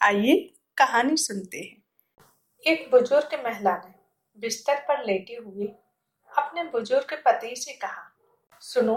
आइए 0.00 0.34
कहानी 0.78 1.16
सुनते 1.16 1.58
हैं। 1.58 1.82
एक 2.64 2.88
बुज़ुर्ग 2.90 3.34
महिला 3.44 3.74
ने 3.76 3.92
बिस्तर 4.38 4.76
पर 4.88 5.04
लेटे 5.04 5.34
हुए 5.36 5.66
अपने 6.32 6.62
बुज़ुर्ग 6.70 7.12
पति 7.26 7.54
से 7.56 7.72
कहा, 7.72 8.02
सुनो, 8.62 8.94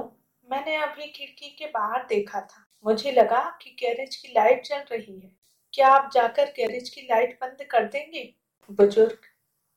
मैंने 0.47 0.75
अभी 0.75 1.07
खिड़की 1.07 1.49
के 1.49 1.65
बाहर 1.67 2.05
देखा 2.05 2.41
था। 2.41 2.63
मुझे 2.85 3.11
लगा 3.11 3.41
कि 3.61 3.75
गैरेज 3.79 4.15
की 4.15 4.31
लाइट 4.35 4.63
जल 4.65 4.85
रही 4.91 5.19
है। 5.19 5.31
क्या 5.73 5.87
आप 5.89 6.09
जाकर 6.13 6.53
गैरेज 6.57 6.89
की 6.89 7.01
लाइट 7.01 7.37
बंद 7.41 7.67
कर 7.71 7.87
देंगे? 7.87 8.23
बुज़ुर्ग 8.69 9.27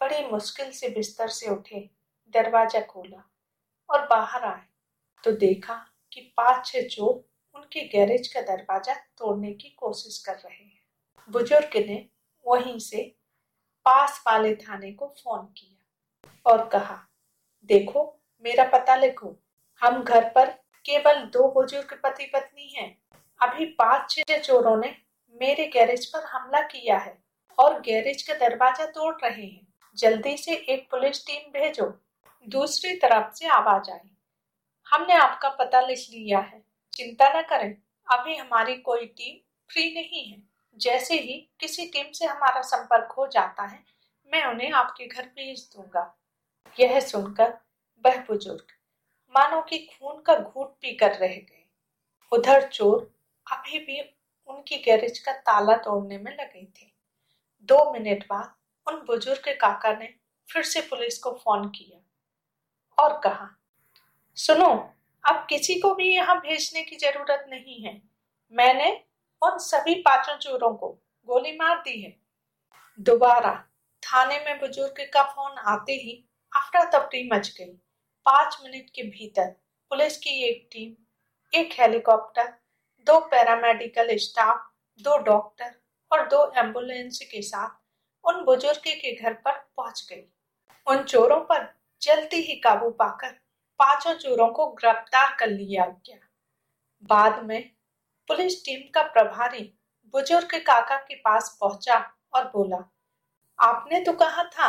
बड़ी 0.00 0.24
मुश्किल 0.29 0.70
से 0.70 0.88
बिस्तर 0.90 1.29
से 1.30 1.48
उठे, 1.48 1.80
दरवाज़ा 2.34 2.80
खोला 2.82 3.29
और 3.88 4.06
बाहर 4.06 4.45
आए। 4.45 4.64
तो 5.24 5.32
देखा 5.38 5.84
कि 6.12 6.32
पाँच 6.36 6.66
छह 6.66 6.88
चोर 6.88 7.14
उनके 7.54 7.86
गैरेज 7.88 8.29
का 8.29 8.40
दरवाज़ा 8.46 8.95
तोड़ने 8.95 9.52
की 9.52 9.77
कोशिश 9.79 10.22
कर 10.27 10.34
रहे 10.34 10.54
हैं। 10.56 10.75
बुज़ुर्ग 11.29 11.77
ने 11.79 12.04
वहीं 12.46 12.79
से 12.80 13.02
पास 13.87 14.23
वाले 14.27 14.55
थाने 14.56 14.92
को 14.92 15.06
फ़ोन 15.16 15.45
किया 15.56 16.52
और 16.52 16.66
कहा, 16.68 16.96
देखो, 17.70 18.12
मेरा 18.45 18.64
पता 18.68 18.96
लिखो। 18.96 19.34
हम 19.82 20.02
घर 20.02 20.28
पर 20.30 20.51
केवल 20.87 21.20
दो 21.32 21.48
बुज़ुर्ग 21.52 21.98
पति 22.04 22.30
पत्नी 22.34 22.68
हैं। 22.70 22.96
अभी 23.41 23.65
पाँच 23.78 24.10
छह 24.10 24.38
चोरों 24.38 24.77
ने 24.77 24.95
मेरे 25.41 25.66
गैरेज 25.66 26.06
पर 26.06 26.24
हमला 26.27 26.60
किया 26.65 26.98
है 26.98 27.16
और 27.59 27.80
गैरेज 27.80 28.23
का 28.23 28.34
दरवाज़ा 28.38 28.87
तोड़ 28.87 29.15
रहे 29.16 29.43
हैं। 29.43 29.66
जल्दी 29.96 30.37
से 30.37 30.54
एक 30.54 30.88
पुलिस 30.90 31.24
टीम 31.27 31.51
भेजो। 31.52 31.87
दूसरी 32.46 32.95
तरफ़ 32.96 33.32
से 33.34 33.46
आवाज़ 33.48 33.90
आई, 33.90 34.09
हमने 34.87 35.15
आपका 35.15 35.48
पता 35.51 35.80
लिख 35.80 36.06
लिया 36.10 36.38
है। 36.40 36.62
चिंता 36.93 37.29
न 37.30 37.43
करें, 37.45 37.77
अभी 38.09 38.37
हमारी 38.37 38.77
कोई 38.79 39.06
टीम 39.06 39.38
फ्री 39.70 39.93
नहीं 39.95 40.24
है। 40.24 40.43
जैसे 40.77 41.15
ही 41.15 41.39
किसी 41.61 41.87
टीम 41.87 42.11
से 42.12 42.27
हमारा 42.27 42.61
संपर्क 42.62 43.12
हो 43.12 43.27
जाता 43.27 43.62
है, 43.62 43.85
मैं 44.33 44.45
उन्हें 44.45 44.73
आपके 44.73 45.07
घर 45.07 45.27
भेज 45.27 45.68
दूँगा। 45.77 46.13
यह 46.77 46.99
सुनकर 47.01 47.52
वह 48.05 48.16
बुज़ुर्ग 48.21 48.73
मानो 49.35 49.60
कि 49.60 49.79
खून 49.79 50.21
का 50.23 50.35
घूट 50.35 50.68
पीकर 50.73 51.13
रह 51.13 51.29
गए। 51.29 51.65
उधर 52.33 52.68
चोर 52.68 52.99
अभी 53.46 53.79
भी 53.79 54.01
उनकी 54.49 54.77
गैरेज 54.77 55.18
का 55.18 55.33
ताला 55.33 55.77
तोड़ने 55.77 56.18
में 56.18 56.33
लगे 56.33 56.65
थे। 56.65 56.87
दो 57.68 57.93
मिनट 57.93 58.24
बाद 58.24 58.55
उन 58.87 59.01
बुज़ुर्ग 59.07 59.49
काका 59.61 59.93
ने 59.93 60.15
फिर 60.49 60.63
से 60.63 60.80
पुलिस 60.80 61.18
को 61.18 61.30
फ़ोन 61.35 61.68
किया 61.68 62.01
और 62.99 63.18
कहा, 63.21 63.49
सुनो, 64.38 64.69
अब 65.25 65.47
किसी 65.49 65.78
को 65.81 65.94
भी 65.94 66.15
यहाँ 66.15 66.37
भेजने 66.41 66.83
की 66.83 66.97
ज़रूरत 66.97 67.47
नहीं 67.49 67.81
है। 67.83 68.00
मैंने 68.55 68.91
उन 69.47 69.59
सभी 69.59 69.94
पाँचों 70.03 70.37
चोरों 70.37 70.75
को 70.75 70.89
गोली 71.28 71.56
मार 71.56 71.77
दी 71.77 72.00
है। 72.03 72.16
दोबारा 72.99 73.53
थाने 74.03 74.39
में 74.39 74.59
बुज़ुर्ग 74.61 75.00
का 75.15 75.22
फ़ोन 75.22 75.59
आते 75.66 75.93
ही 75.93 76.12
अफरा 76.53 76.84
तफरी 76.91 77.28
मच 77.33 77.55
गई। 77.59 77.72
पाँच 78.27 78.59
मिनट 78.62 78.91
के 78.91 79.03
भीतर 79.03 79.50
पुलिस 79.91 80.17
की 80.17 80.31
एक 80.44 80.69
टीम, 80.72 80.93
एक 81.53 81.81
हेलीकॉप्टर, 81.81 82.53
दो 83.06 83.19
पैरामेडिकल 83.21 84.17
स्टाफ, 84.17 84.71
दो 85.00 85.17
डॉक्टर 85.19 85.75
और 86.11 86.27
दो 86.28 86.44
एंबुलेंस 86.56 87.19
के 87.22 87.43
साथ 87.43 88.28
उन 88.28 88.44
बुज़ुर्ग 88.44 88.78
के 88.78 89.15
घर 89.15 89.33
पर 89.34 89.53
पहुँच 89.77 90.06
गई। 90.11 90.22
उन 90.87 91.03
चोरों 91.03 91.41
पर 91.41 91.69
जल्दी 92.03 92.37
ही 92.37 92.55
काबू 92.56 92.91
पाकर 92.91 93.28
पाँचों 93.81 94.15
चोरों 94.15 94.49
को 94.49 94.67
गिरफ़्तार 94.72 95.37
कर 95.39 95.47
लिया 95.47 95.87
गया। 95.87 96.19
बाद 97.03 97.43
में 97.44 97.75
पुलिस 98.28 98.65
टीम 98.65 98.81
का 98.94 99.03
प्रभारी 99.05 99.62
बुज़ुर्ग 100.15 100.55
काका 100.66 100.97
के 100.99 101.15
पास 101.16 101.56
पहुँचा 101.60 101.99
और 102.34 102.44
बोला, 102.47 102.77
आपने 103.59 104.00
तो 104.00 104.12
कहा 104.15 104.43
था, 104.44 104.66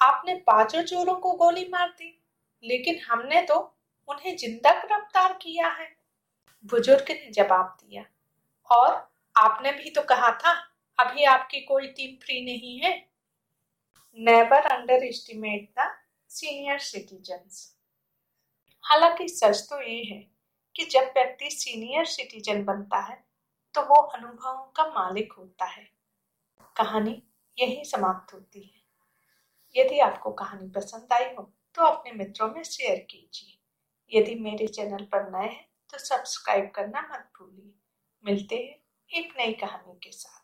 आपने 0.00 0.34
पाँचों 0.46 0.82
चोरों 0.82 1.14
को 1.16 1.32
गोली 1.34 1.68
मार 1.72 1.88
दी, 1.90 2.14
लेकिन 2.64 2.98
हमने 3.02 3.42
तो 3.42 3.58
उन्हें 4.08 4.36
ज़िंदा 4.36 4.72
गिरफ़्तार 4.74 5.32
किया 5.42 5.68
है। 5.70 5.86
बुज़ुर्ग 6.64 7.10
ने 7.10 7.30
जवाब 7.32 7.76
दिया, 7.80 8.04
और 8.70 8.94
आपने 9.36 9.72
भी 9.72 9.90
तो 9.90 10.02
कहा 10.04 10.30
था, 10.34 10.52
अभी 10.98 11.24
आपकी 11.26 11.60
कोई 11.62 11.86
टीम 11.88 12.16
फ्री 12.16 12.44
नहीं 12.44 12.78
है? 12.78 12.92
Never 14.18 14.66
underestimate 15.04 15.68
the 15.78 15.90
senior 16.30 16.78
citizens 16.80 17.60
हालाँकि 18.84 19.28
सच 19.28 19.60
तो 19.70 19.80
ये 19.82 20.02
है 20.04 20.18
कि 20.78 20.84
जब 20.84 21.12
व्यक्ति 21.16 21.50
सीनियर 21.50 22.04
सिटीजन 22.04 22.64
बनता 22.64 22.98
है 23.00 23.16
तो 23.74 23.82
वो 23.82 24.00
अनुभवों 24.00 24.64
का 24.72 24.84
मालिक 24.88 25.32
होता 25.32 25.64
है। 25.64 25.84
कहानी 26.76 27.22
यही 27.58 27.84
समाप्त 27.84 28.34
होती 28.34 28.60
है। 28.62 28.76
यदि 29.74 29.98
आपको 29.98 30.30
कहानी 30.32 30.68
पसंद 30.70 31.12
आई 31.12 31.24
हो 31.34 31.42
तो 31.74 31.82
अपने 31.82 32.12
मित्रों 32.12 32.48
में 32.48 32.62
शेयर 32.62 32.98
कीजिए। 33.10 33.54
यदि 34.12 34.34
मेरे 34.34 34.66
चैनल 34.66 35.04
पर 35.04 35.30
नए 35.30 35.48
हैं 35.48 35.68
तो 35.92 35.98
सब्सक्राइब 35.98 36.70
करना 36.74 37.00
मत 37.12 37.30
भूलिए। 37.38 37.74
मिलते 38.24 38.56
हैं 38.56 38.78
एक 39.10 39.34
नई 39.38 39.52
कहानी 39.52 39.98
के 40.02 40.12
साथ। 40.12 40.37